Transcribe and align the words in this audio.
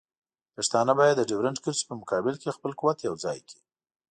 پښتانه 0.55 0.91
باید 0.99 1.15
د 1.17 1.21
ډیورنډ 1.29 1.57
کرښې 1.63 1.85
په 1.89 1.95
مقابل 2.01 2.35
کې 2.41 2.55
خپل 2.57 2.71
قوت 2.79 2.97
یوځای 3.07 3.39
کړي. 3.47 3.61